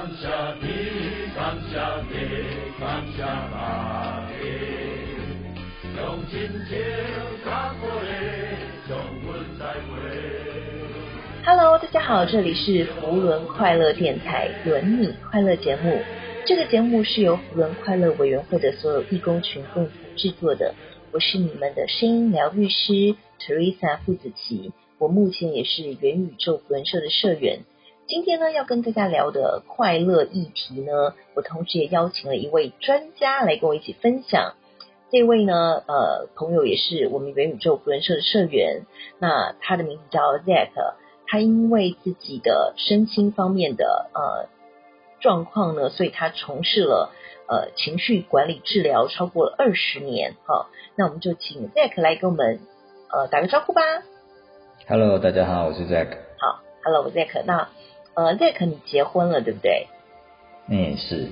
[0.00, 0.26] 感谢
[0.62, 0.66] 你，
[1.36, 1.76] 感谢
[2.08, 2.16] 你，
[2.80, 4.30] 感谢阿爸，
[5.94, 6.78] 用亲情
[7.44, 7.50] 交
[7.82, 8.08] 过的，
[8.88, 10.00] 将阮再会。
[11.44, 16.00] Hello，大家好，这里是福伦快乐电台轮你快乐节目。
[16.46, 20.74] 这个节目是由福伦快乐委员会的所有义工群共同制作的。
[21.12, 27.60] 我是你们的声音疗愈师 Teresa 傅子琪，我目前也是元宇宙扶轮社的社员。
[28.10, 34.54] 今天呢，要跟大家聊的快乐议题呢，我同时也邀请了一位专家来跟我一起分享。
[35.12, 38.82] 这位呢，呃，朋友也是我们元宇宙扶轮社的社员，
[39.20, 40.70] 那他的名字叫 Zack，
[41.28, 44.48] 他因为自己的身心方面的呃
[45.20, 47.12] 状况呢，所以他从事了
[47.46, 50.66] 呃情绪管理治疗超过了二十年，哈、哦。
[50.96, 52.58] 那我们就请 Zack 来跟我们
[53.12, 53.82] 呃打个招呼吧。
[54.88, 56.08] Hello，大家好，我是 Zack。
[56.38, 57.44] 好，Hello，Zack。
[57.46, 57.68] 那
[58.24, 59.86] 呃，Zack，你结婚了对不对？
[60.68, 61.28] 嗯，是。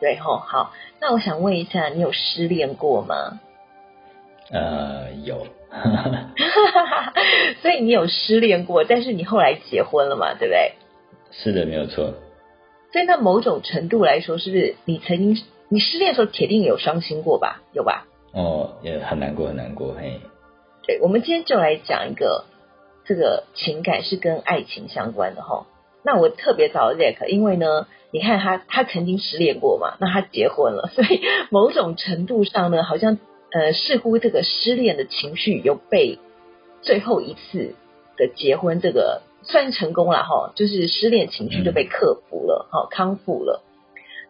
[0.00, 0.72] 对吼，好。
[1.00, 3.40] 那我想问一下，你有失恋过吗？
[4.50, 5.46] 呃，有。
[7.60, 10.34] 所以你有失恋过，但是你后来结婚了嘛？
[10.38, 10.72] 对不对？
[11.30, 12.14] 是的，没有错。
[12.92, 17.62] 所以那某种程度来说，是不是你曾经你失恋的时候，铁定有伤心过吧？
[17.72, 18.06] 有吧？
[18.32, 20.20] 哦，也很难过，很难过，嘿。
[20.86, 22.44] 对，我们今天就来讲一个
[23.04, 25.66] 这个情感是跟爱情相关的哈。
[26.06, 33.18] 那我特别找 Zack，因为呢，你看他他曾经失恋过嘛，那他结婚了， 所以某种程度上呢，好像
[33.50, 36.20] 呃似乎这个失恋的情绪有被
[36.80, 37.74] 最后一次
[38.16, 43.64] 的结婚这个算成功了哈，就是失恋情绪就被克服了，哈、嗯，康复了。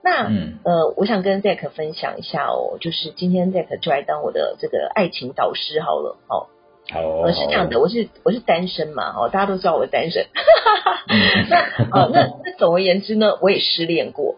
[0.03, 6.47] 那、嗯、呃，我想跟 Zack 分享一下哦，就是今天 Zack 就来当我的这个爱情导师好了，哦，
[6.91, 10.27] 好，哦，是这样的，我是我是单身嘛，哦，大家都知道我是单身，
[11.49, 14.37] 那呃，那那总而言之呢，我也失恋过，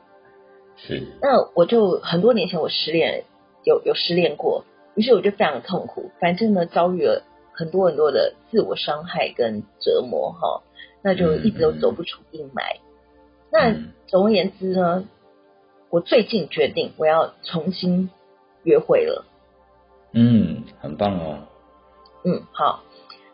[0.76, 3.24] 是，那我就很多年前我失恋，
[3.64, 10.62] 有有失恋过，于是我就非常的痛苦，反正呢遭遇了很多很多的自我伤害跟折磨哈、哦，
[11.02, 12.78] 那就一直都走不出阴霾，
[13.50, 13.74] 嗯、那
[14.06, 15.04] 总而言之呢。
[15.90, 18.10] 我最近决定我要重新
[18.62, 19.24] 约会了。
[20.12, 21.47] 嗯，很棒哦。
[22.24, 22.82] 嗯，好。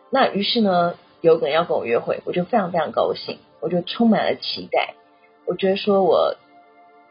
[0.09, 4.95] 那于是呢，有个人要跟我约会，我就非常非常高兴，我就充满了期待。
[5.45, 6.35] 我觉得说我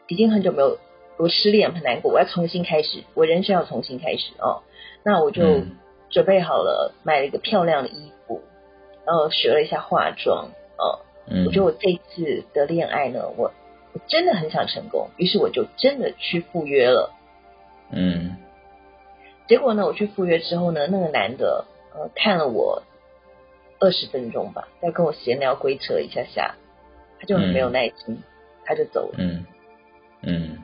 [0.07, 0.77] 已经很久没有，
[1.17, 4.63] 我失恋很难过，我要重新开始，我人生要重新开始哦。
[5.03, 5.43] 那我就
[6.09, 8.41] 准备好了，嗯、买了一个漂亮的衣服，
[9.05, 10.99] 然后学了一下化妆哦。
[11.27, 13.51] 嗯，我觉得我这次的恋爱呢，我。
[13.93, 17.13] 我真的很想成功，于是我就真的去赴约了。
[17.91, 18.35] 嗯，
[19.47, 22.83] 结果呢，我去赴约之后呢，那个男的呃看了我
[23.79, 26.55] 二十分钟吧，再跟我闲聊规扯一下下，
[27.19, 28.23] 他就很没有耐心，嗯、
[28.63, 29.15] 他就走了。
[29.17, 29.45] 嗯
[30.21, 30.57] 嗯，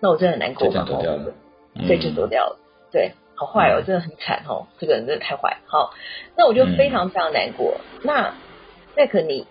[0.00, 1.34] 那我真的很难过嘛，走掉了，
[1.86, 2.58] 所以就走掉了。
[2.90, 5.58] 对，好坏哦，真的很惨哦，这个人真的太坏。
[5.66, 5.92] 好，
[6.36, 7.76] 那我就非常非常难过。
[7.94, 8.34] 嗯、那
[8.96, 9.46] 那可你，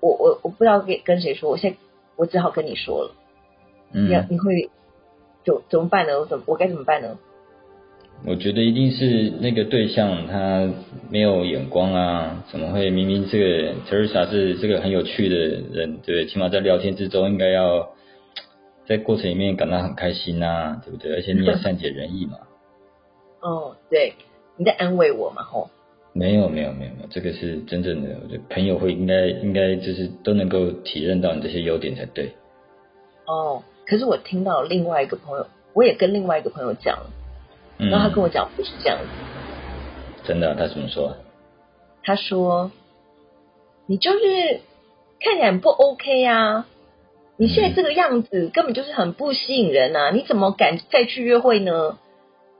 [0.00, 1.78] 我我我不知道跟跟谁说，我现在。
[2.18, 3.14] 我只好跟你说了，
[3.92, 4.70] 嗯，你你会
[5.44, 6.18] 怎怎么办呢？
[6.18, 7.16] 我怎么我该怎么办呢？
[8.26, 10.68] 我觉得一定是那个对象他
[11.10, 12.44] 没有眼光啊！
[12.50, 15.36] 怎么会明明这个 Teresa 是这个很有趣的
[15.72, 16.26] 人，对？
[16.26, 17.90] 起码在聊天之中应该要
[18.86, 21.14] 在过程里面感到很开心啊，对不对？
[21.14, 22.38] 而且你也善解人意嘛。
[23.40, 24.14] 哦，对，
[24.56, 25.70] 你在安慰我嘛，吼。
[26.12, 32.32] 没有没有没有没有，这个是真正的，我觉得朋友会应该应该就是都能够体认到你这些优点才对。
[33.26, 37.10] 哦，可是我听到另外一个朋友，我也跟另外一个朋友讲了，
[37.78, 39.04] 然后他跟我讲不是这样子。
[39.06, 40.56] 嗯、真的、啊？
[40.58, 41.16] 他怎么说？
[42.02, 42.70] 他说
[43.86, 44.18] ：“你就是
[45.20, 46.66] 看起来很不 OK 呀、啊，
[47.36, 51.98] 你现在这个样子根本就是很不吸引人啊，你怎么敢再去约会呢？”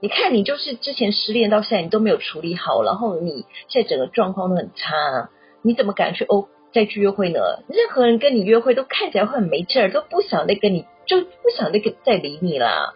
[0.01, 5.29] 你看，你就是之前失恋到现在，你都没有处理好，然后你现在整个状况都很差，
[5.61, 7.41] 你怎么敢去欧再去约会呢？
[7.67, 12.95] 任何人跟你约会都看起来会很没劲儿，都不想再跟你，就不想再跟再理你啦。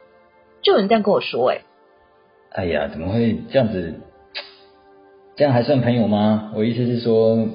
[0.62, 1.62] 就有人这样跟我说、欸，哎，
[2.54, 3.94] 哎呀，怎么会这样子？
[5.36, 6.52] 这样还算朋友吗？
[6.54, 7.48] 我意思是说，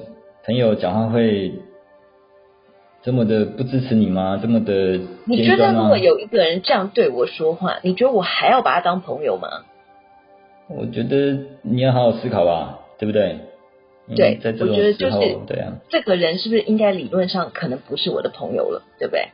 [0.44, 1.52] 朋友讲话会。
[3.00, 4.38] 这么的不支持你吗？
[4.42, 9.48] 这么的，你觉得如果有一个人这样对我说话，你觉得我还要把他当朋友吗？
[10.68, 13.38] 我觉得你要好好思考吧，对不对？
[14.16, 19.28] 对，在这种时候，我觉得就是对啊，这个人是不是应该理论上可能不是我的朋友了，对不对？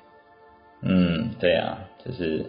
[0.82, 2.44] 嗯，对啊，就是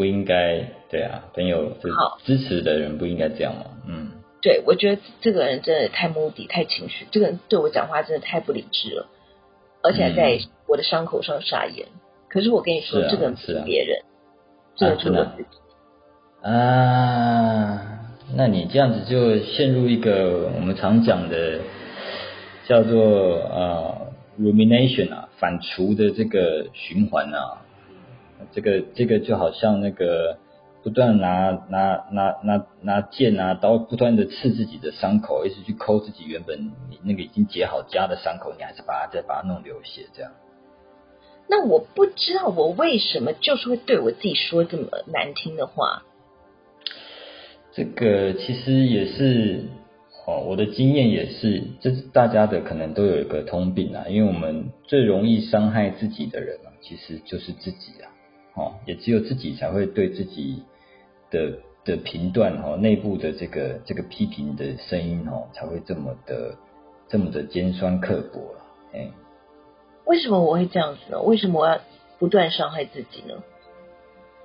[0.00, 1.90] 不应该，对啊，朋友是
[2.24, 9.08] 支持的人不应该这样嘛，嗯，对，我觉得这个人真的太目的、太情绪，这个人对我讲话真的太不理智了。
[9.82, 11.88] 而且还在我的伤口上撒盐。
[12.30, 14.00] 可是我跟你说，这个不是别人，
[14.74, 16.48] 这个是我自己。
[16.48, 18.00] 啊，
[18.34, 21.60] 那你这样子就陷入一个我们常讲的
[22.66, 27.60] 叫做呃 rumination 啊，反刍的这个循环啊，
[28.52, 30.38] 这个这个就好像那个。
[30.82, 40.32] 不断拿拿拿拿拿剑啊刀，不断的刺自己的伤口，一直去抠自己原本你那个已经结好痂的伤口，你还是把它再把它弄流血，这样。
[41.50, 46.02] 那我不知道我为什么就是会对我自己说这么难听的话。
[47.74, 49.64] 这个其实也是
[50.26, 58.08] 哦，我的经验也是，这是大家的可能都有一个通病啊，因为我们最容易伤害自己的人啊，其实就是自己啊，
[58.54, 60.62] 哦，也只有自己才会对自己。
[61.32, 66.56] 的的评断哦，内部的这个这个批评的声音哦，才会这么的
[67.08, 68.60] 这么的尖酸刻薄了，
[68.92, 69.08] 哎，
[70.06, 71.22] 为什么我会这样子呢？
[71.22, 71.78] 为什么我要
[72.18, 73.44] 不断伤害自己呢？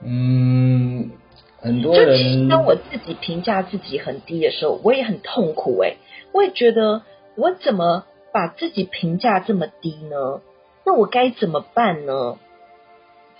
[0.03, 1.09] 嗯，
[1.57, 5.95] 很多人当我自己评价自己很低的时候，我也很痛苦哎，
[6.33, 7.01] 我也觉得
[7.35, 10.41] 我怎么把自己评价这么低呢？
[10.85, 12.37] 那我该怎么办呢？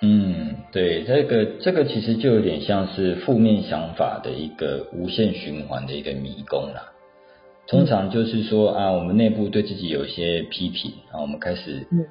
[0.02, 0.35] 嗯，
[0.76, 6.92] 对，这个这个其实就有点像是负面想法的一个无限循环的一个迷宫啦。
[7.66, 12.06] 通常就是说啊，我们内部对自己有一些批评，啊，我们开始嗯，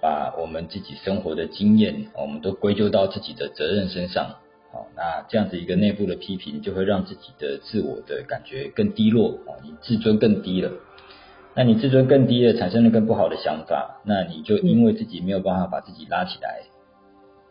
[0.00, 4.36] 把我们自己生活的经验，我们都归咎到自己的责任身上。
[4.72, 10.70] 好，那这样子一个内部的批评，就会让自己的自我的感觉更低落，啊，你自尊更低了。
[11.54, 16.62] 那你自尊更低了，产生了更不好的想法，那你就因为自己没有办法把自己拉起来。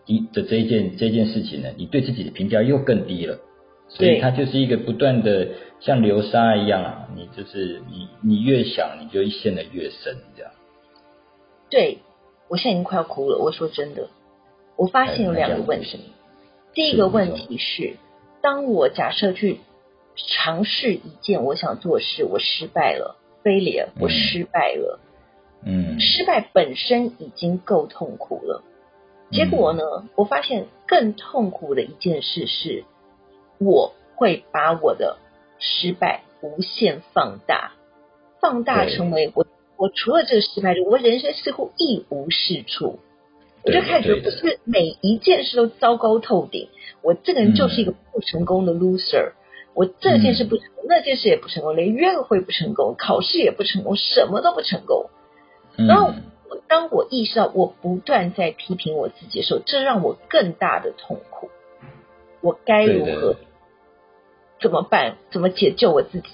[0.06, 3.40] 一的这一件这件事情呢，你对自己的评价又更低了，
[3.88, 5.50] 所以它就是一个不断的
[5.80, 10.52] 像流沙一样啊，你就是你你越想你就陷得越深这样。
[11.70, 11.98] 对，
[12.48, 13.40] 我现在已经快要哭了。
[13.40, 14.10] 我说真的，
[14.78, 16.00] 我发现有两个问题。
[16.74, 17.96] 第一个问题是，
[18.42, 19.60] 当我假设去
[20.16, 25.00] 尝试一件我想做的事，我失败了，failure，我失败了，
[25.66, 28.62] 嗯，失败本身已经够痛苦了。
[29.36, 29.84] 结果呢？
[30.16, 32.86] 我发现更痛苦的一件事是，
[33.60, 35.18] 我会把我的
[35.60, 37.74] 失败无限放大，
[38.40, 39.46] 放大成为我。
[39.76, 43.00] 我除了这个失败，我人生似乎一无是处。
[43.64, 46.70] 我就开始觉得，不是每一件事都糟糕透顶。
[47.02, 49.34] 我这个人就是一个不成功的 loser。
[49.74, 55.10] 我这件事不成功，那件事也不成功，连约会不成功，考试也不成功，什么都不成功。
[55.76, 56.14] 然后。
[56.68, 61.50] 当我意识到我不断在批评我自己的时候，这让我更大的痛苦。
[62.42, 63.36] 我该如何？
[64.60, 65.18] 怎么办？
[65.32, 66.28] 怎么解救我自己？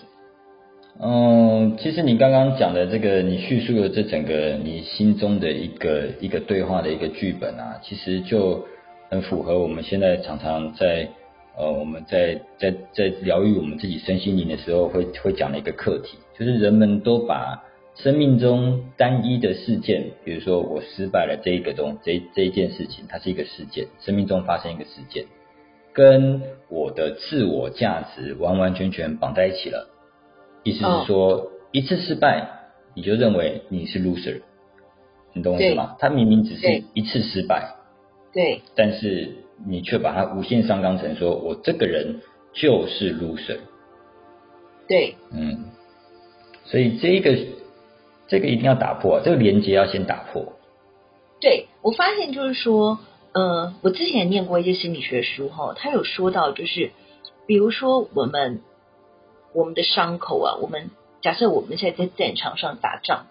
[1.00, 8.66] 嗯，其实你刚刚讲的这个，你叙述的这整个你心中的一个一个对话的一个剧本啊，其实就
[9.10, 11.10] 很符合我们现在常常在
[11.58, 17.64] 呃我们在在在疗愈我们自己身心灵的时候会会讲的一个课题，就是人们都把。
[18.04, 25.26] 生命中单一的事件，比如说我失败了这一个东这这一件事情，它是一个事件，生命中发生一个事件，
[25.94, 29.90] 跟我的自我价值完完全全绑在一起了。
[30.64, 32.48] 意思是说，哦、一次失败
[32.96, 34.42] 你就认为你是 loser，
[35.34, 35.96] 你懂我意思吗？
[36.00, 37.76] 它明明只是一次失败，
[38.34, 39.30] 对，但是
[39.68, 42.22] 你却把它无限上纲成说我这个人
[42.54, 43.60] 就是 loser，
[44.88, 45.66] 对，嗯，
[46.66, 47.38] 所以这一个。
[48.32, 50.54] 这个一定要打破，这个连接要先打破。
[51.42, 52.98] 对，我发现就是说，
[53.34, 56.92] 呃，我之前念过一些心理学书哈，他有说到就是，
[57.46, 58.62] 比如说我们
[59.54, 63.26] 我们的伤口啊，我们假设我们现在在战场上打仗，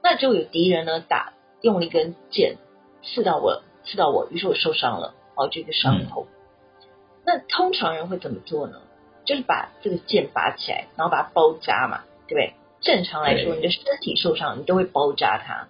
[0.00, 2.54] 那就有敌人呢打用了一根箭
[3.02, 6.28] 刺到我，刺到我，于是我受伤了，哦，这个伤口。
[6.28, 6.86] 嗯、
[7.26, 8.80] 那通常人会怎么做呢？
[9.24, 12.54] 就是把这个剑拔起来，然后把它包扎嘛，对不对？
[12.80, 15.68] 正常来说，你的身体受伤，你都会包扎它。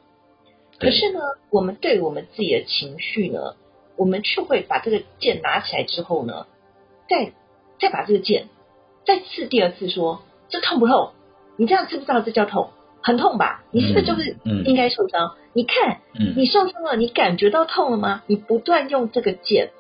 [0.79, 3.57] 可是呢，我们对我们自己的情绪呢，
[3.97, 6.47] 我们却会把这个剑拿起来之后呢，
[7.09, 7.33] 再
[7.79, 8.49] 再把这个剑
[9.05, 11.13] 再刺第二次说，说这痛不痛？
[11.57, 12.71] 你这样知不知道这叫痛？
[13.03, 13.65] 很痛吧？
[13.71, 15.29] 你是不是就是应该受伤？
[15.29, 16.01] 嗯嗯、你看，
[16.37, 18.23] 你受伤了，你感觉到痛了吗？
[18.27, 19.71] 你不断用这个剑，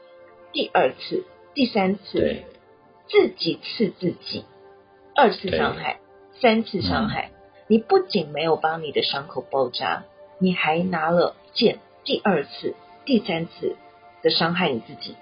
[0.52, 2.42] 第二次、第三次，
[3.08, 4.44] 自己刺自己，
[5.14, 6.00] 二次伤害。
[6.40, 7.30] 三次伤害，
[7.66, 10.04] 你不仅没有帮你的伤口包扎，
[10.38, 13.76] 你还拿了剑，第二次、第三次
[14.22, 15.16] 的伤害你自己。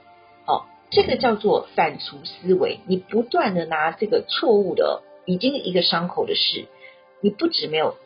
[0.47, 2.81] 哦，这个叫做反刍思维。
[2.87, 6.67] 你不断的拿这个错误的、已经一个伤口的事，
[7.21, 7.97] 你不止没有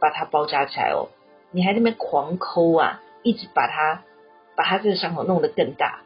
[0.00, 1.08] 把它包扎起来哦，
[1.50, 4.02] 你还在那边狂抠啊，一直把它
[4.56, 6.00] 把它这个伤口弄得更大，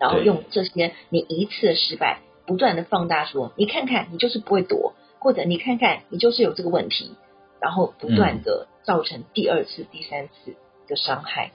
[0.00, 7.12] 然后用这些你一次的失败，不断的放大说，你看看你就是不会躲，或者你看看你就是有这个问题，
[7.60, 10.56] 然后不断的造成第二次、第三次
[10.88, 11.52] 的伤害。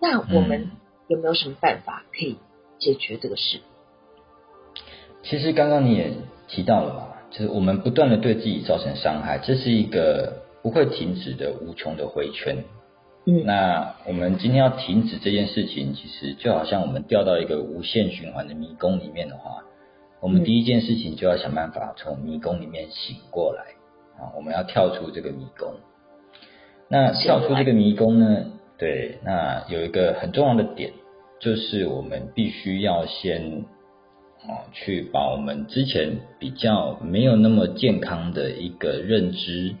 [0.00, 0.70] 那我们
[1.08, 2.36] 有没有什么办法可以
[2.78, 3.60] 解决这个事？
[5.24, 6.12] 其实刚刚你也
[6.46, 12.64] 提到了嘛，就是我们不断的对自己造成伤害，这是一个不会停止的无穷的回圈。
[13.24, 19.62] 嗯，那我们今天要停止这件事情，其实就好像我们掉到一个无限循环的迷宫里面的话，
[20.22, 23.64] 我们第一件事情就要想办法从迷宫里面醒过来
[24.16, 24.32] 啊！
[24.36, 25.74] 我们要跳出这个迷宫。
[26.88, 28.46] 那跳出这个迷宫呢？
[28.78, 30.92] 对，那有一个很重要的点，
[31.40, 33.64] 就是我们必须要先。
[34.44, 39.76] 啊，去把我们之前比较没有那么健康的一个认知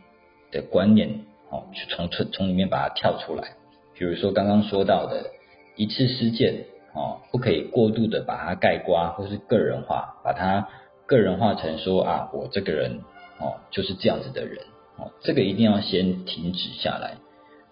[0.52, 1.08] 的观念，
[1.50, 3.56] 哦，去从从从里面把它跳出来。
[3.94, 5.32] 比如说刚刚说到的
[5.74, 10.68] 一次事件，哦，不可以过度的把它盖刮或是个人化，把它
[11.06, 13.00] 个人化成说啊，我这个人
[13.38, 14.58] 哦就是这样子的人，
[14.96, 17.14] 哦，这个一定要先停止下来。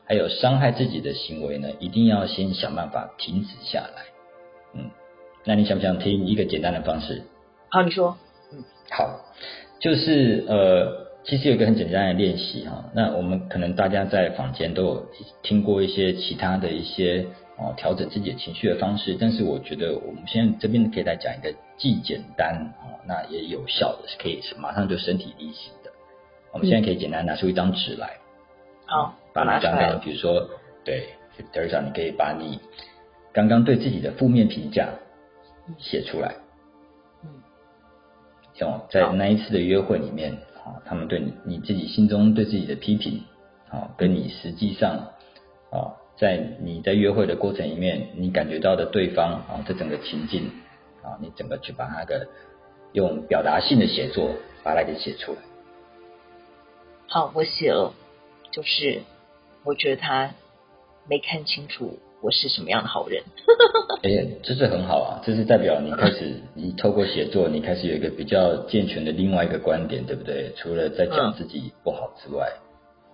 [0.06, 4.02] 还有伤害自己的行为呢，一定要先想办法停止下来。
[4.74, 4.90] 嗯。
[5.44, 7.22] 那你想不想听一个简单的方式？
[7.70, 8.16] 好，你说。
[8.52, 9.20] 嗯，好，
[9.78, 12.90] 就是呃，其实有一个很简单的练习哈。
[12.92, 15.06] 那我们可能大家在坊间都有
[15.42, 17.26] 听过一些其他的一些
[17.60, 25.92] 哦调整自己的情绪的方式，但是我觉得我们现在这边可以来讲一个既简单啊，那也有效的，是可以马上就身体力行的。
[26.52, 28.18] 我们现在可以简单拿出一张纸来，
[28.86, 30.48] 好，把你刚刚比如说
[30.84, 31.08] 对，
[31.52, 32.58] 德瑞莎，你可以把你
[33.32, 34.88] 刚刚对自己的负面评价。
[35.78, 36.34] 写出来，
[37.22, 37.30] 嗯，
[38.54, 40.32] 像在那一次的约会里面，
[40.64, 43.22] 啊，他们对你你自己心中对自己的批评，
[43.68, 45.12] 啊，跟你实际上，
[45.70, 50.50] 啊，在你在约会的过程里面，你感觉到的对方，啊，这整个情境，
[51.02, 52.28] 啊，你整个去把它的
[52.92, 55.38] 用表达性的写作把它给写出来。
[57.08, 57.94] 好，我写了，
[58.50, 59.00] 就是
[59.64, 60.34] 我觉得他
[61.08, 61.98] 没看清楚。
[62.22, 63.22] 我是什么样的好人？
[64.04, 70.52] 哎、欸，这是很好啊，这是代表你开始，你透过写作，你开始有一个比较健全的另外一个观点，对不对？
[70.54, 72.52] 除了在讲自己不好之外，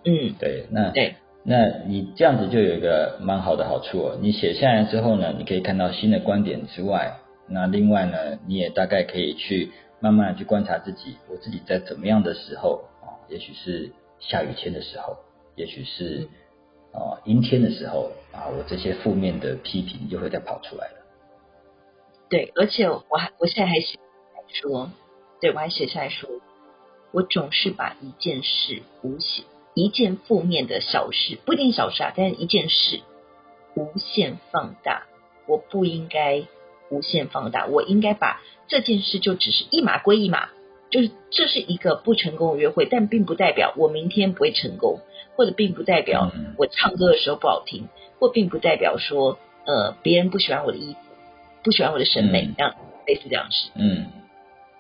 [0.05, 1.15] 嗯，对，那对，
[1.47, 4.19] 那你这样子就有一个蛮好的好处哦。
[4.21, 15.17] 你写下来之后呢，你可以看到新的观点之外，那另外呢，你也大概可以去慢慢去观察自己，我自己在怎么样的时候啊，也许是下雨天的时候，
[15.55, 16.29] 也许是。
[16.93, 20.95] 啊，阴天的时候啊，我这些负面的批评就会再跑出来了。
[22.31, 23.99] 对，而且我还我现在还写
[24.49, 24.91] 说，
[25.39, 26.31] 对，我还写下来说，
[27.13, 29.45] 我总是把一件事无限
[29.77, 33.01] 一件负面的小事，不一定小事啊，但是一件事
[33.77, 35.05] 无限放大。
[35.47, 36.43] 我不应该
[36.91, 40.49] 无限放大，我应该把这件事就只是一码归一码，
[40.91, 44.99] 就是这是一个不成功的约会，但并不代表我明天不会成功。
[45.37, 50.99] 或者并不代表我唱歌的时候不好听，嗯、或并不代表说呃别人不喜欢我的衣服，
[51.63, 53.71] 不喜欢我的审美，这样、嗯、类似这样子。
[53.75, 54.07] 嗯，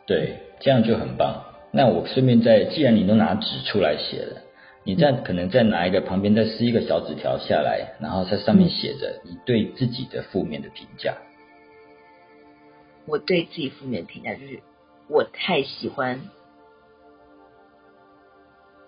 [0.07, 1.45] 对，这样就很棒。
[1.73, 4.41] 那我顺便在，既然你都拿纸出来写了，
[4.87, 11.13] 你再可能再拿一个旁边再撕一个小纸条下来，然后在上面写着你对自己的负面的评价。
[13.05, 14.61] 我对自己负面的评价就是
[15.09, 16.21] 我太喜欢。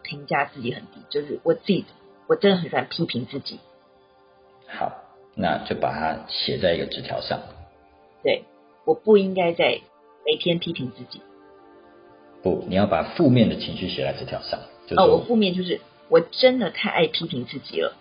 [0.04, 1.84] 评价自己很低，就是我自己，
[2.28, 3.58] 我真的很喜欢批评自己。
[4.66, 4.90] 好，
[5.34, 7.38] 那就把它写在一个纸条上。
[8.22, 8.44] 对，
[8.86, 9.80] 我不应该在
[10.24, 11.20] 每天批评自己。
[12.42, 14.58] 不，你要把负面的情绪写在纸条上。
[14.88, 17.94] 就是、哦，我负面就是我真的太爱批评自己了。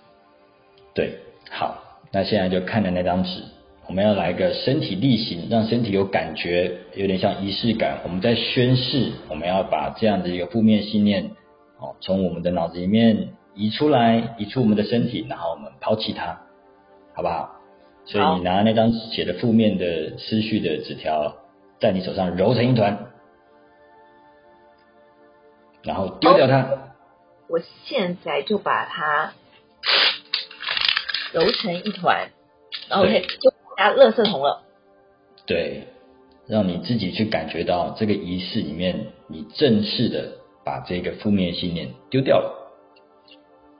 [0.96, 1.20] 对，
[1.52, 3.42] 好，那现在就看着那张纸，
[3.88, 8.00] 我们要来一个身体力行，让身体有感觉，有点像仪式感。
[8.04, 11.32] 我们在宣誓，我们要把这样的一个负面信念。
[11.80, 16.42] 哦，从我们的脑子里面移出来，移出我们的身体，然后我们抛弃它，
[17.14, 17.52] 好不好？
[18.06, 21.36] 所以你拿那张写的负面的思绪的纸条，
[21.80, 23.07] 在你手上揉成一团，
[25.88, 26.62] 然后丢掉它。
[26.62, 26.80] 哦，
[27.48, 29.34] 我现在就把它
[31.34, 32.30] 揉成一团
[32.90, 34.64] ，OK，就把它垃圾桶了。
[35.48, 35.88] 对，
[36.46, 40.38] 让你自己去感觉到这个仪式里面，你正式的。
[40.68, 42.74] 把这个负面信念丢掉了。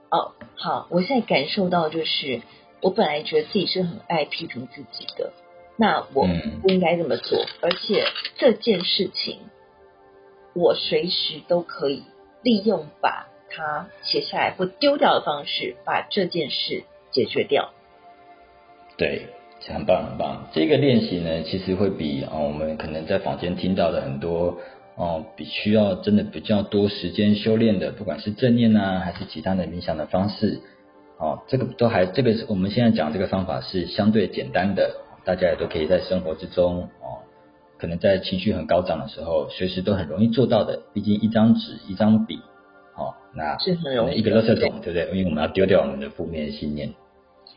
[0.10, 2.42] 哦，好，我现在感受到就是，
[2.80, 5.34] 我本来觉得自己是很爱批评自己的，
[5.76, 6.26] 那我
[6.62, 8.06] 不应该这么做，嗯、而且
[8.38, 9.42] 这件事情，
[10.58, 12.02] 我随时都可以
[12.42, 17.70] 利用把它写下来或丢掉的方式，把这件事解决掉。
[18.98, 19.28] 对，
[19.68, 20.48] 很棒很棒。
[20.54, 24.58] 这个练习呢，其实会比啊、我们可能在坊间听到的很多
[24.96, 30.60] 哦，比需要真的比较多时间修炼的，不管是正念啊，还是其他的冥想的方式，
[31.20, 37.22] 哦，这个都还这个是我们现在讲这个方法是相对简单的，大家也都可以在生活之中哦。
[37.78, 40.82] 可能在情绪很高涨的时候，随时都很容易做到的。
[40.94, 42.40] 毕竟一张纸、一张笔，
[42.96, 45.08] 哦，那是很容易一个垃圾桶，对不对？
[45.18, 46.94] 因为我们要丢掉我们的负面信念。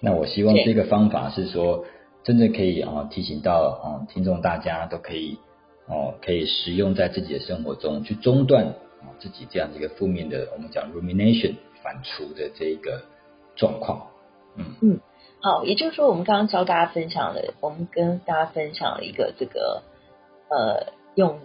[0.01, 1.85] 那我希望这个方法是说，
[2.23, 5.39] 真的可以啊、哦，提醒到啊、哦，听众大家都可以
[5.87, 8.75] 哦，可以使用在自己的生活中，去中断
[9.19, 13.03] 自己这样的一个负面的，我们讲 rumination 反刍的这一个
[13.57, 14.09] 状况。
[14.57, 15.01] 嗯嗯，
[15.41, 19.83] 好，也就是说，我们刚刚教大家分享的，我们跟大家分享了一个这个。
[20.51, 21.39] 呃，用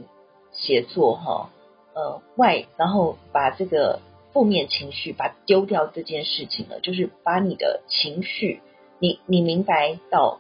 [0.52, 1.52] 写作哈，
[1.94, 4.00] 呃外，然后把这个
[4.34, 8.62] 负面情绪把丢掉这件事情呢，就是把你的情绪，
[9.00, 10.40] 你你明白到，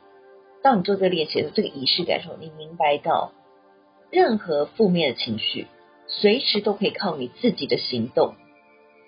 [0.63, 3.31] 当你做这个练习的这个仪式感受，你明白到，
[4.09, 5.67] 任何负面的情绪，
[6.07, 8.33] 随时都可以靠你自己的行动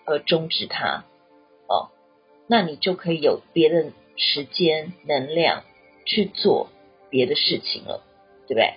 [0.05, 1.03] 而终止它，
[1.67, 1.89] 哦，
[2.45, 5.63] 那你就可以有别的时间能量
[6.05, 6.69] 去做
[7.09, 8.03] 别的事情了，
[8.47, 8.75] 对不对？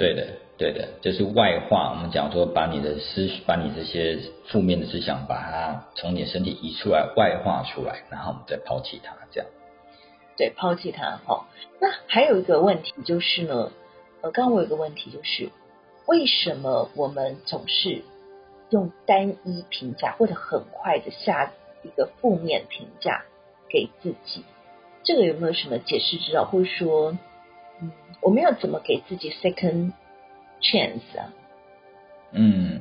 [0.00, 0.26] 对的，
[0.56, 1.90] 对的，就是外化。
[1.90, 9.50] 我们讲说，把你的思，把你这些负面的思想，把它从你的身体移出来，外化出来，然后我们再抛弃它，这样。
[10.38, 11.20] 对，抛弃它。
[11.26, 11.48] 好，
[11.82, 13.72] 那还有一个问题就是呢，
[14.22, 15.50] 呃，刚刚我有个问题就是，
[16.06, 18.00] 为什么我们总是
[18.70, 21.52] 用单一评价，或者很快的下
[21.82, 23.26] 一个负面评价
[23.68, 24.46] 给自己？
[25.04, 27.18] 这个有没有什么解释之道，或者说？
[27.80, 27.90] 嗯，
[28.22, 29.92] 我们要怎么给自己 second
[30.60, 31.32] chance 啊？
[32.32, 32.80] 嗯，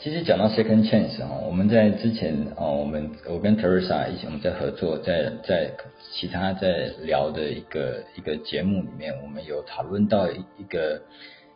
[0.00, 5.72] 其实讲到 second chance 啊，我们在之前哦，我们我跟 Teresa 一起我们在合作，在在
[6.12, 11.02] 其他在聊的一个一个节目里面，我们有讨论到一个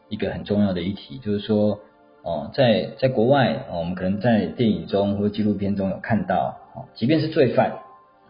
[0.08, 1.80] 一个很重要的议题，就是说
[2.22, 7.78] 哦，在在国外，我们可能在电影中或纪录片中有看到哦，即便是罪犯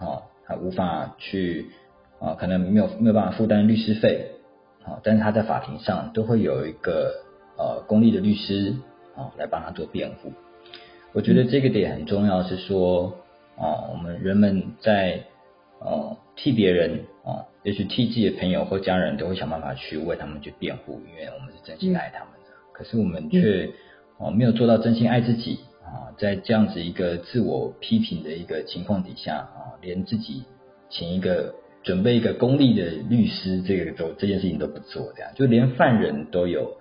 [0.00, 1.70] 哦，他无法去
[2.20, 4.32] 啊，可能没有没有办法负担律师费。
[5.02, 7.12] 但是他在法庭上都会有一个
[7.56, 8.74] 呃公立的律师
[9.16, 10.32] 啊来帮他做辩护。
[11.12, 13.12] 我觉得这个点很重要，是说
[13.56, 15.24] 啊，我们人们在
[15.80, 22.50] 呃替别人啊，也许替自己的朋友或家人都会想办法去为他们去辩护，因为我们是真心爱他们的。
[22.72, 23.70] 可是我们却
[24.18, 30.44] 哦没有做到真心爱自己啊，在这样子一个自我批评的一个情况底下啊，连自己
[30.90, 31.54] 请一个。
[31.88, 36.76] 准备一个公立的律师，这个都这件事情都不做，这样就连犯人都有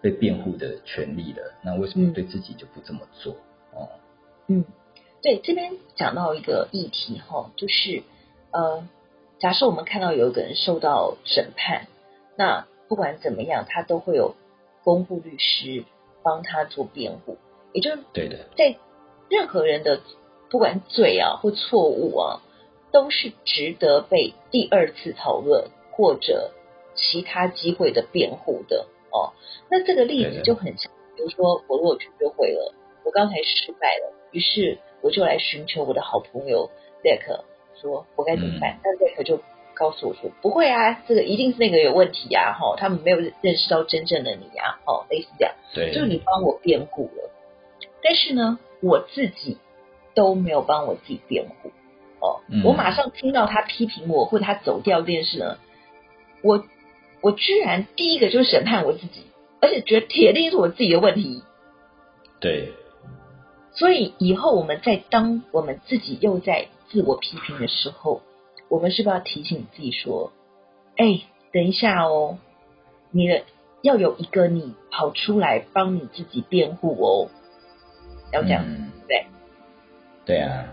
[0.00, 3.32] 被辩护的权利了，那为什么对自己就不这么做？
[3.72, 3.88] 哦，
[4.46, 4.64] 嗯，
[5.20, 8.04] 对，这边讲到一个议题哈，就是
[8.52, 8.86] 呃，
[9.40, 11.88] 假设我们看到有一个人受到审判，
[12.36, 14.36] 那不管怎么样，他都会有
[14.84, 15.82] 公布律师
[16.22, 17.36] 帮他做辩护，
[17.72, 18.76] 也就是对的，在
[19.28, 20.00] 任何人的
[20.50, 22.42] 不管罪啊或错误啊。
[22.92, 26.52] 都是值得被第二次讨论或者
[26.94, 29.32] 其他机会的辩护的哦。
[29.70, 32.74] 那这个例子就很像，比如说我如果去约会了，
[33.04, 36.70] 我刚才失败了，于是我就来寻求我的好朋友
[37.02, 37.40] Zack
[37.80, 38.78] 说我该怎么办？
[38.82, 39.40] 但 Zack 就
[39.74, 47.30] 告诉我说不会啊，这个一定是那个有问题呀，哈，他们没有认识到真正的你呀，哦，类似这样，对，就是你帮我辩护了，
[48.02, 49.56] 但是呢，我自己
[50.14, 51.70] 都没有帮我自己辩护。
[52.22, 55.58] 哦，我马上听到他批评我或者他走掉这件事呢，
[56.40, 56.64] 我
[57.20, 59.24] 我居然第一个就是审判我自己，
[59.60, 61.42] 而且觉得铁定是我自己的问题。
[62.38, 62.72] 对，
[63.74, 68.22] 所以以后我们在当我们自己又在自我批评的时候，
[68.68, 70.32] 我们是不是要提醒自己说，
[70.96, 72.38] 哎，等一下哦，
[73.10, 73.42] 你的
[73.82, 77.28] 要有一个你跑出来帮你自己辩护哦，
[78.32, 79.26] 要这样，嗯、对，
[80.24, 80.66] 对啊。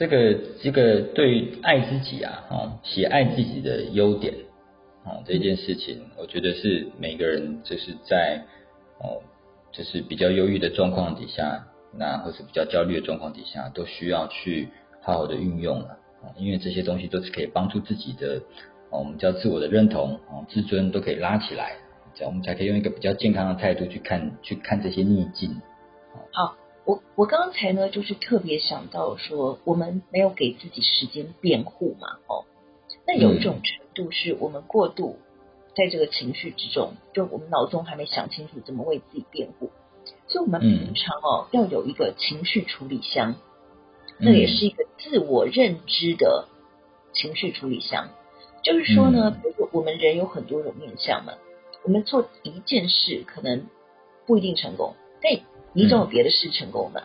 [0.00, 4.32] 这个这个对爱自己啊，哦，喜爱自己的优点，
[5.04, 8.42] 哦，这件事情，我觉得是每个人就是在
[8.98, 9.20] 哦，
[9.72, 14.70] 就是比较忧郁的状况底下，那或是比较焦虑的状况底下，都需要去
[15.02, 18.40] 好好的运用了啊，因为这些东西都是可以帮助自己的，
[18.90, 21.74] 我们叫自我的认同，哦，自尊都可以拉起来，
[22.14, 25.60] 这样我们才可以用一个比较健康的态度去看去看这些逆境。
[26.32, 26.56] 好。
[26.84, 32.44] 我我刚才呢，就是特别想到说，我们没有给自己时间辩护嘛，哦，
[33.06, 35.18] 那有一种程度是我们过度
[35.76, 39.70] 在这个情绪之中，就我们脑中还没想清楚怎么为自己辩护，
[40.26, 43.36] 所以我们平常哦、嗯、要有一个情绪处理箱，
[44.18, 46.48] 那也是一个自我认知的
[47.12, 48.08] 情绪处理箱。
[48.62, 51.34] 就是说呢，比如说我们人有很多种面相嘛，
[51.82, 53.66] 我们做一件事可能
[54.26, 55.32] 不一定成功，但
[55.72, 57.04] 你总有别的事成功的。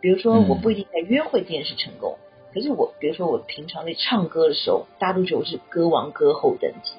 [0.00, 2.16] 比如说我不一定在约会这件事成功，
[2.54, 6.92] 可是我比如说我平常在唱歌的时候，大家都觉得我是歌王歌后等级，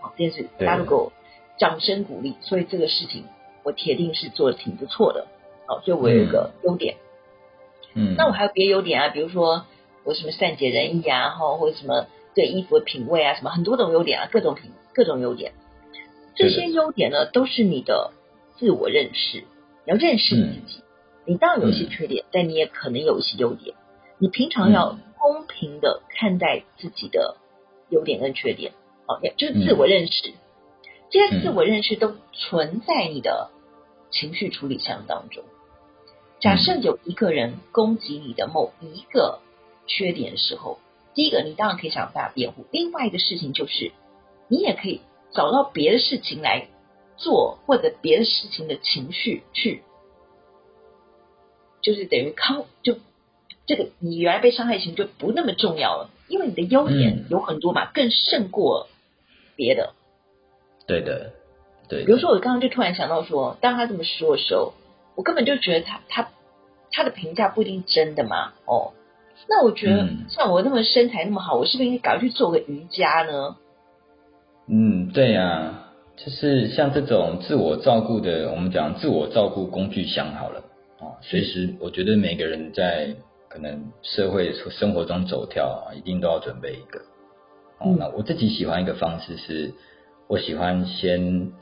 [0.00, 1.12] 啊，这件事大家都给我
[1.58, 3.24] 掌声鼓励，所以这个事情
[3.62, 5.26] 我铁定是做的挺不错的，
[5.66, 6.96] 好，所以我有一个优点。
[7.94, 9.66] 嗯，那我还有别的优点啊，比如说
[10.04, 12.06] 我什么善解人意啊，哈，或者什么。
[12.36, 15.52] 对衣服的品味啊，什么很多种优点啊，各种品各种优点，
[16.34, 18.10] 这些优点呢，都是你的
[18.56, 19.44] 自我认识，你
[19.86, 20.78] 要认识你自己。
[20.80, 20.84] 嗯、
[21.26, 23.76] 你当然有一些缺点，嗯、但你也可能有一些优点。
[24.18, 27.36] 你平常要公平的看待自己的
[27.90, 28.72] 优点跟缺点，
[29.06, 30.30] 哦，就是自我认识。
[30.30, 30.34] 嗯、
[31.10, 33.50] 这些自我认识都存在你的
[34.10, 35.44] 情绪处理项当中。
[36.40, 39.40] 假设有一个人攻击你的某一个
[39.86, 40.78] 缺点的时候。
[41.16, 43.92] 第一个，你当然可以想办法辩护；另外一个事情就是，
[44.48, 45.00] 你也可以
[45.32, 46.66] 找到别的事情来
[47.16, 49.82] 做，或者别的事情的情绪去，
[51.82, 52.96] 就是等于康，就
[53.66, 58.88] 这个你原来被伤害型就不那么重要了，因为你的优点有很多嘛，嗯、更胜过
[59.56, 59.94] 别的。
[60.86, 61.32] 对的，
[61.88, 62.04] 对。
[62.04, 64.74] 比如说，我刚刚就突然想到说，当他这么说的时候，
[65.14, 66.30] 我根本就觉得他他
[66.90, 68.92] 他的评价不一定真的嘛，哦。
[69.48, 73.56] 那我觉得，像我那么身材那么好，嗯、我是不是应该赶快去做个瑜伽呢？
[74.66, 75.83] 嗯，对呀、啊，
[76.16, 80.60] 就是像这种自我照顾的，我们讲自我照顾工具箱好了
[81.00, 81.18] 啊。
[81.22, 83.14] 随时，我觉得每个人在
[83.48, 87.00] 可能社会生活中走跳啊，一定都要准备一个。
[87.80, 89.72] 哦、嗯，那我自己喜欢一个方式是，
[90.28, 91.52] 我喜欢先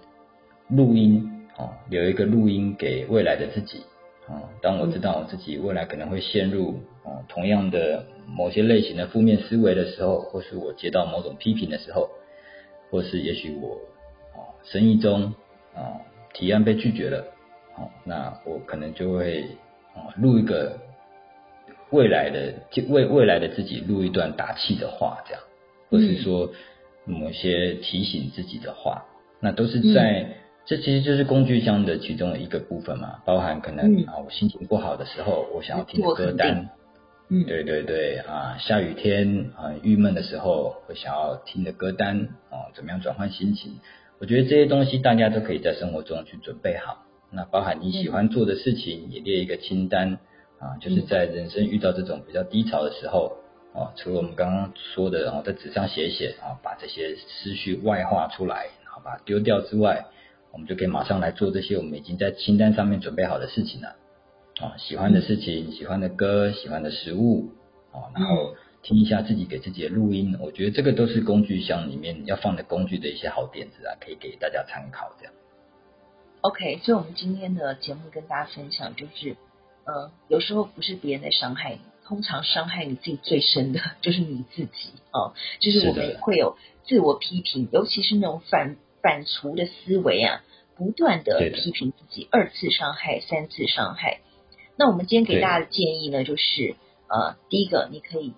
[0.69, 3.81] 录音啊，留一个录音给未来的自己。
[4.29, 12.09] 啊，当我知道我自己未来可能会陷入啊同样的某些类型的负面思维的时候，或是我接到某种批评的时候，
[12.91, 13.92] 或是也许我啊
[14.65, 15.35] 生意中
[15.75, 16.01] 啊
[16.35, 17.25] 提案被拒绝了，
[17.77, 19.43] 哦，那我可能就会
[19.95, 20.79] 啊录一个
[21.91, 22.55] 未来的
[22.89, 25.43] 为未来的自己录一段打气的话，这样，
[25.91, 26.51] 或是说
[27.05, 29.05] 某些提醒自己的话，
[29.41, 30.37] 那都是在。
[30.65, 36.69] 这其实就是工具箱的其中的一个部分嘛，包含可能、嗯、啊，我心情不好的时候，我想要听的歌单，
[37.29, 43.81] 嗯，对对对啊，下雨天啊，郁闷的时候，会想要听的歌单啊，怎么样转换心情？
[44.23, 47.05] 我觉得这些东西大家都可以在生活中去准备好。
[47.33, 50.21] 那包含你喜欢做的事情，也列一个清单
[50.61, 53.39] 啊，就是在人生遇到这种比较低潮的时候
[53.75, 60.07] 啊，除了我们刚刚说的，然后在纸上写一写啊，把这些思绪外化出来，然后把它丢掉之外。
[60.53, 63.97] 我们就可以马上来做这些我们已经在清单上面准备好的事情了
[64.61, 67.51] 啊，喜欢的事情、喜欢的歌、喜欢的食物
[67.91, 75.33] 啊，然后听一下自己给自己的录音，我觉得这个都是工具箱里面要放的工具的一些好点子啊，可以给大家参考这样。
[76.41, 79.37] OK，所以我们今天的节目跟大家分享就是，
[79.85, 88.77] 嗯，有时候不是别人在伤害你，通常伤害你自己最深的 就是你自己啊，就是我们会有自我批评，尤其是那种反。
[89.03, 90.45] 反刍的思维啊，
[90.77, 94.21] 不断的批评自己，二次伤害、三次伤害。
[94.77, 96.77] 那我们今天给大家的建议呢，就是
[97.09, 98.33] 呃，第一个，你可以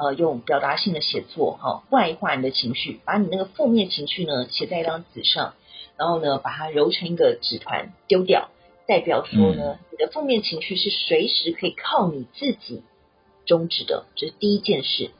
[0.00, 5.54] 呃用表达性的写作哈、哦，外化你的情绪，把你那个负面情绪呢写在一张纸上，
[5.96, 8.48] 然后呢把它揉成一个纸团丢掉，
[8.86, 12.82] 代表说呢，嗯、你的负面情绪是随时可以靠你自己
[13.46, 15.10] 终止的，这是第一件事。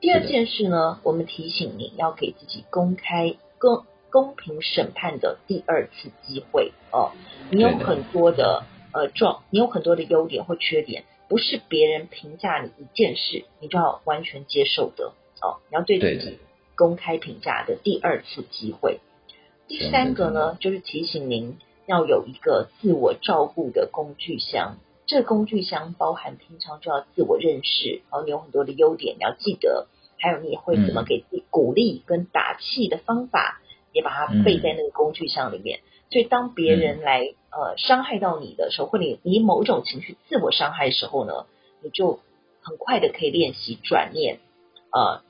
[0.00, 3.36] 第二件事呢，我们提醒你要给自己公开。
[3.56, 7.12] 公公平审判的第二次机会哦，
[7.50, 15.60] 你有很多的呃状，你有很多的优点或缺点，不是别人评价你一件事，你就要完全接受的哦。
[15.70, 16.38] 你要对自己
[16.76, 19.00] 公开评价的第二次机会。
[19.66, 29.86] 第三个呢，就是提醒您要有一个自我照顾的工具箱，这个工具箱包含平常就要自我认识，然后你有很多的优点，你要记得。
[30.16, 33.60] 还有你会怎么给自己鼓励跟打气的方法，
[33.92, 35.80] 也把它备在那个工具箱里面。
[36.14, 41.46] 所以当别人来呃伤害到你的时候，或你你某种情绪自我伤害的时候呢，
[41.82, 42.20] 你就
[42.62, 44.38] 很快的可以练习转念，
[44.92, 45.22] 呃，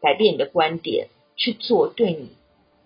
[0.00, 2.30] 改变你的观点，去做对你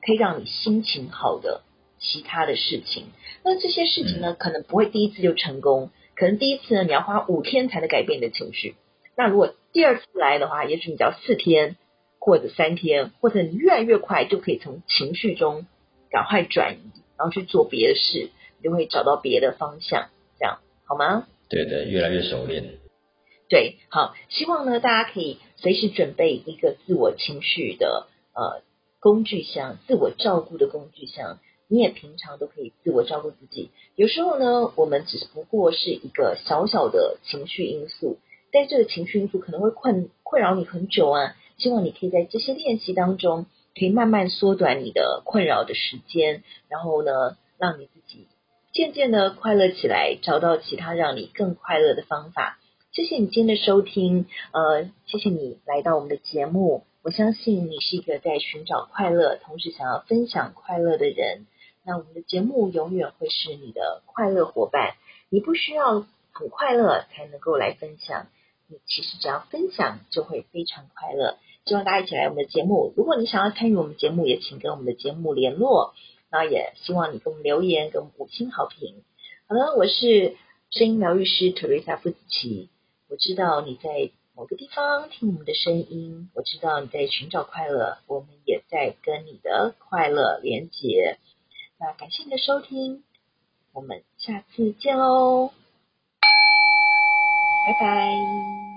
[0.03, 1.63] 可以让你心情好的
[1.99, 3.07] 其他的事情。
[3.43, 8.75] 那这些事情呢，可能不会第一次就成功，可能第一次呢，你要花五天才能改变你的情绪。
[9.17, 11.77] 那如果第二次来的话，也许你只要四天
[12.19, 15.67] 或者三天，或者你越来越快就可以从情绪中
[16.11, 21.27] 赶快转移，然后去做别的事，你就会找到别的方向，这样好吗？
[21.51, 22.79] 对的，越来越熟练。
[23.51, 28.63] 对，好，希望呢，大家可以随时准备一个自我情绪的呃
[29.01, 31.39] 工具箱，自我照顾的工具箱。
[31.69, 33.71] 你也平常都可以自我照顾自己。
[33.97, 38.19] 有时候呢，我们只不过是一个小小的情绪因素，
[38.51, 41.37] 但这个情绪因素可能会困困扰你很久啊。
[41.59, 48.27] 希望你可以在这些练习当中，可以慢慢缩短你的困扰的时间，然后呢，让你自己
[48.73, 52.59] 渐渐的快乐起来，找到其他让你更快乐的方法。
[52.93, 56.85] 谢谢你今天的收听，呃，谢谢你来到我们的节目。
[57.03, 61.47] 我相信你是一个在寻找快乐，同时想要分享快乐的人。
[61.85, 64.97] 那我们的节目永远会是你的快乐伙伴。
[65.31, 68.27] 你不需要很快乐才能够来分享，
[68.67, 71.39] 你其实只要分享就会非常快乐。
[71.65, 72.93] 希望大家一起来我们的节目。
[72.97, 75.95] 如果你想要参与我们节目，也请跟我们的节目联络。
[76.33, 79.03] 那也希望你给我们留言，给我们五星好评。
[79.49, 80.37] 好了，我是
[80.71, 82.69] 声音疗愈师 Teresa 傅子綺。
[83.09, 91.19] 我知道你在某个地方听我们的声音，我知道你在寻找快乐，我们也在跟你的快乐连结。
[91.81, 93.03] 那感谢你的收听，
[93.73, 95.51] 我们下次见喽，
[97.67, 98.70] 拜拜。